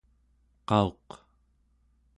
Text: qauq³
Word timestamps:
qauq³ 0.67 1.07